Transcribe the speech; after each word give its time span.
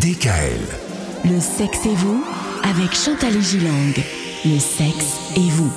DKL. 0.00 0.58
Le 1.26 1.38
sexe 1.38 1.84
et 1.84 1.94
vous 1.94 2.24
avec 2.64 2.94
Chantal 2.94 3.38
Gilang. 3.42 3.92
Le 4.46 4.58
sexe 4.58 5.18
et 5.36 5.50
vous. 5.50 5.70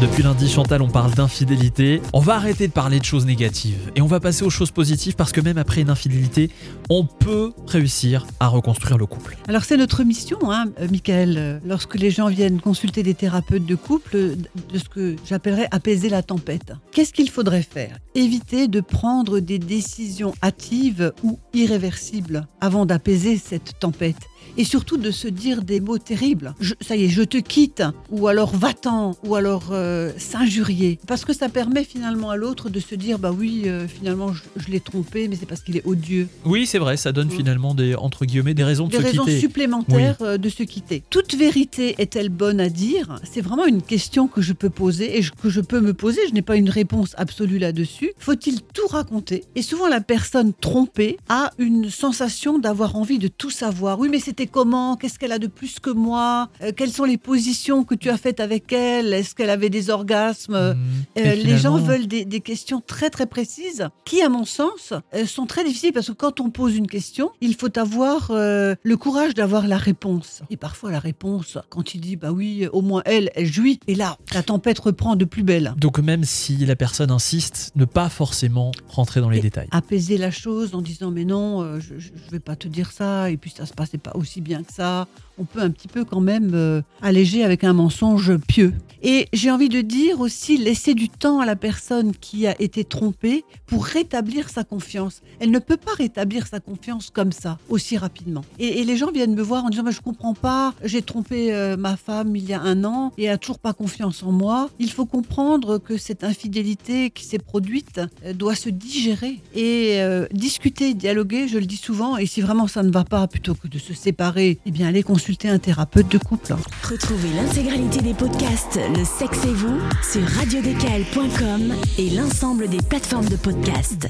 Depuis 0.00 0.24
lundi, 0.24 0.48
Chantal, 0.48 0.82
on 0.82 0.88
parle 0.88 1.14
d'infidélité. 1.14 2.02
On 2.12 2.18
va 2.18 2.34
arrêter 2.34 2.66
de 2.66 2.72
parler 2.72 2.98
de 2.98 3.04
choses 3.04 3.26
négatives 3.26 3.92
et 3.94 4.02
on 4.02 4.06
va 4.06 4.18
passer 4.18 4.44
aux 4.44 4.50
choses 4.50 4.72
positives 4.72 5.14
parce 5.14 5.30
que 5.30 5.40
même 5.40 5.56
après 5.56 5.82
une 5.82 5.88
infidélité, 5.88 6.50
on 6.90 7.06
peut 7.06 7.52
réussir 7.66 8.26
à 8.40 8.48
reconstruire 8.48 8.98
le 8.98 9.06
couple. 9.06 9.36
Alors 9.46 9.64
c'est 9.64 9.76
notre 9.76 10.02
mission, 10.02 10.38
hein, 10.50 10.64
Michael, 10.90 11.60
lorsque 11.64 11.94
les 11.94 12.10
gens 12.10 12.26
viennent 12.26 12.60
consulter 12.60 13.04
des 13.04 13.14
thérapeutes 13.14 13.66
de 13.66 13.74
couple, 13.76 14.34
de 14.72 14.78
ce 14.78 14.88
que 14.88 15.14
j'appellerais 15.26 15.68
apaiser 15.70 16.08
la 16.08 16.24
tempête. 16.24 16.72
Qu'est-ce 16.90 17.12
qu'il 17.12 17.30
faudrait 17.30 17.62
faire? 17.62 17.96
Éviter 18.16 18.66
de 18.66 18.80
prendre 18.80 19.38
des 19.38 19.60
décisions 19.60 20.34
hâtives 20.42 21.12
ou 21.22 21.38
irréversibles 21.54 22.48
avant 22.60 22.84
d'apaiser 22.84 23.38
cette 23.38 23.78
tempête. 23.78 24.16
Et 24.56 24.64
surtout 24.64 24.98
de 24.98 25.10
se 25.10 25.26
dire 25.26 25.62
des 25.62 25.80
mots 25.80 25.98
terribles. 25.98 26.54
Ça 26.80 26.94
y 26.94 27.06
est, 27.06 27.08
je 27.08 27.22
te 27.22 27.38
quitte, 27.38 27.82
ou 28.10 28.28
alors 28.28 28.54
va-t'en, 28.54 29.16
ou 29.24 29.34
alors 29.34 29.72
euh, 29.72 29.83
s'injurier. 30.16 30.98
Parce 31.06 31.24
que 31.24 31.32
ça 31.32 31.48
permet 31.48 31.84
finalement 31.84 32.30
à 32.30 32.36
l'autre 32.36 32.70
de 32.70 32.80
se 32.80 32.94
dire, 32.94 33.18
bah 33.18 33.32
oui, 33.36 33.62
euh, 33.66 33.86
finalement 33.88 34.32
je, 34.32 34.42
je 34.56 34.68
l'ai 34.70 34.80
trompé, 34.80 35.28
mais 35.28 35.36
c'est 35.36 35.46
parce 35.46 35.62
qu'il 35.62 35.76
est 35.76 35.86
odieux. 35.86 36.28
Oui, 36.44 36.66
c'est 36.66 36.78
vrai, 36.78 36.96
ça 36.96 37.12
donne 37.12 37.28
Mm. 37.28 37.30
finalement 37.30 37.74
des 37.74 37.94
entre 37.94 38.24
guillemets 38.26 38.54
des 38.54 38.64
raisons 38.64 38.86
de 38.86 38.92
des 38.92 38.98
se 38.98 39.02
raisons 39.02 39.24
quitter. 39.24 39.40
supplémentaires 39.40 40.16
euh, 40.20 40.36
de 40.38 40.48
se 40.48 40.62
quitter. 40.62 41.02
Toute 41.10 41.34
vérité 41.34 41.94
est-elle 41.98 42.28
bonne 42.28 42.60
à 42.60 42.68
dire? 42.68 43.18
C'est 43.24 43.40
vraiment 43.40 43.66
une 43.66 43.82
question 43.82 44.28
que 44.28 44.40
je 44.42 44.52
peux 44.52 44.70
poser 44.70 45.18
et 45.18 45.22
que 45.42 45.48
je 45.48 45.60
peux 45.60 45.80
me 45.80 45.94
poser. 45.94 46.20
Je 46.28 46.34
n'ai 46.34 46.42
pas 46.42 46.56
une 46.56 46.68
réponse 46.70 47.14
absolue 47.16 47.58
là-dessus. 47.58 48.12
Faut-il 48.18 48.60
tout 48.62 48.86
raconter? 48.88 49.44
Et 49.54 49.62
souvent, 49.62 49.88
la 49.88 50.00
personne 50.00 50.52
trompée 50.52 51.16
a 51.28 51.50
une 51.58 51.90
sensation 51.90 52.58
d'avoir 52.58 52.96
envie 52.96 53.18
de 53.18 53.28
tout 53.28 53.50
savoir. 53.50 53.98
Oui, 53.98 54.08
mais 54.10 54.20
c'était 54.20 54.46
comment? 54.46 54.96
Qu'est-ce 54.96 55.18
qu'elle 55.18 55.32
a 55.32 55.38
de 55.38 55.46
plus 55.46 55.78
que 55.80 55.90
moi? 55.90 56.48
Euh, 56.62 56.72
Quelles 56.76 56.92
sont 56.92 57.04
les 57.04 57.18
positions 57.18 57.84
que 57.84 57.94
tu 57.94 58.10
as 58.10 58.16
faites 58.18 58.40
avec 58.40 58.72
elle? 58.72 59.12
Est-ce 59.14 59.34
qu'elle 59.34 59.50
avait 59.50 59.70
des 59.74 59.90
orgasmes 59.90 60.54
Mm. 60.54 60.76
euh, 61.18 61.34
les 61.34 61.58
gens 61.58 61.76
veulent 61.78 62.06
des, 62.06 62.24
des 62.24 62.40
questions 62.40 62.80
très 62.86 63.10
très 63.10 63.26
précises 63.26 63.88
qui, 64.04 64.22
à 64.22 64.28
mon 64.28 64.44
sens, 64.44 64.92
euh, 65.14 65.26
sont 65.26 65.46
très 65.46 65.64
difficiles 65.64 65.92
parce 65.92 66.06
que 66.08 66.12
quand 66.12 66.40
on 66.40 66.50
pose 66.50 66.76
une 66.76 66.86
question, 66.86 67.30
il 67.40 67.54
faut 67.54 67.76
avoir 67.78 68.30
euh, 68.30 68.74
le 68.82 68.96
courage 68.96 69.34
d'avoir 69.34 69.66
la 69.66 69.76
réponse. 69.76 70.42
Et 70.50 70.56
parfois, 70.56 70.90
la 70.92 71.00
réponse, 71.00 71.58
quand 71.70 71.94
il 71.94 72.00
dit 72.00 72.16
bah 72.16 72.30
oui, 72.32 72.66
au 72.72 72.82
moins 72.82 73.02
elle, 73.04 73.30
elle 73.34 73.46
jouit, 73.46 73.80
et 73.88 73.94
là, 73.94 74.16
la 74.32 74.42
tempête 74.42 74.78
reprend 74.78 75.16
de 75.16 75.24
plus 75.24 75.42
belle. 75.42 75.74
Donc 75.76 75.98
même 75.98 76.24
si 76.24 76.56
la 76.64 76.76
personne 76.76 77.10
insiste, 77.10 77.72
ne 77.74 77.84
pas 77.84 78.08
forcément 78.08 78.70
rentrer 78.88 79.20
dans 79.20 79.30
les 79.30 79.38
Et- 79.38 79.42
détails. 79.42 79.68
Apaiser 79.72 80.18
la 80.18 80.30
chose 80.30 80.74
en 80.74 80.82
disant 80.82 81.10
mais 81.10 81.24
non, 81.24 81.78
je, 81.80 81.94
vais 82.30 82.40
pas 82.40 82.56
te 82.56 82.68
dire 82.68 82.90
ça, 82.92 83.30
et 83.30 83.36
puis 83.36 83.52
ça 83.56 83.66
se 83.66 83.72
passait 83.74 83.98
pas 83.98 84.12
aussi 84.14 84.40
bien 84.40 84.62
que 84.62 84.72
ça. 84.72 85.06
On 85.36 85.44
peut 85.44 85.60
un 85.60 85.70
petit 85.70 85.88
peu 85.88 86.04
quand 86.04 86.20
même 86.20 86.82
alléger 87.02 87.42
avec 87.44 87.64
un 87.64 87.72
mensonge 87.72 88.36
pieux. 88.46 88.72
Et 89.02 89.28
j'ai 89.32 89.50
envie 89.50 89.63
de 89.68 89.80
dire 89.80 90.20
aussi 90.20 90.56
laisser 90.56 90.94
du 90.94 91.08
temps 91.08 91.40
à 91.40 91.46
la 91.46 91.56
personne 91.56 92.12
qui 92.14 92.46
a 92.46 92.60
été 92.60 92.84
trompée 92.84 93.44
pour 93.66 93.84
rétablir 93.84 94.48
sa 94.48 94.64
confiance. 94.64 95.22
Elle 95.40 95.50
ne 95.50 95.58
peut 95.58 95.76
pas 95.76 95.92
rétablir 95.94 96.46
sa 96.46 96.60
confiance 96.60 97.10
comme 97.10 97.32
ça, 97.32 97.58
aussi 97.68 97.96
rapidement. 97.96 98.44
Et, 98.58 98.84
les 98.84 98.96
gens 98.96 99.10
viennent 99.10 99.34
me 99.34 99.42
voir 99.42 99.64
en 99.64 99.70
disant, 99.70 99.90
je 99.90 100.00
comprends 100.00 100.34
pas, 100.34 100.74
j'ai 100.84 101.02
trompé 101.02 101.54
euh, 101.54 101.76
ma 101.76 101.96
femme 101.96 102.36
il 102.36 102.48
y 102.48 102.52
a 102.52 102.60
un 102.60 102.84
an 102.84 103.12
et 103.16 103.24
elle 103.24 103.34
a 103.34 103.38
toujours 103.38 103.58
pas 103.58 103.72
confiance 103.72 104.22
en 104.22 104.32
moi. 104.32 104.68
Il 104.78 104.90
faut 104.90 105.06
comprendre 105.06 105.78
que 105.78 105.96
cette 105.96 106.24
infidélité 106.24 107.10
qui 107.10 107.24
s'est 107.24 107.38
produite 107.38 108.00
euh, 108.24 108.32
doit 108.32 108.54
se 108.54 108.68
digérer 108.68 109.40
et 109.54 110.02
euh, 110.02 110.26
discuter, 110.32 110.94
dialoguer, 110.94 111.48
je 111.48 111.58
le 111.58 111.66
dis 111.66 111.76
souvent, 111.76 112.16
et 112.16 112.26
si 112.26 112.40
vraiment 112.40 112.66
ça 112.66 112.82
ne 112.82 112.90
va 112.90 113.04
pas, 113.04 113.26
plutôt 113.26 113.54
que 113.54 113.68
de 113.68 113.78
se 113.78 113.94
séparer, 113.94 114.58
eh 114.66 114.70
bien 114.70 114.88
allez 114.88 115.02
consulter 115.02 115.48
un 115.48 115.58
thérapeute 115.58 116.10
de 116.10 116.18
couple. 116.18 116.54
Retrouvez 116.82 117.30
l'intégralité 117.34 118.00
des 118.00 118.14
podcasts 118.14 118.78
Le 118.96 119.04
sexe 119.04 119.44
et 119.44 119.53
vous 119.54 119.80
sur 120.02 120.22
radiodécal.com 120.22 121.74
et 121.98 122.10
l'ensemble 122.10 122.68
des 122.68 122.82
plateformes 122.82 123.28
de 123.28 123.36
podcasts. 123.36 124.08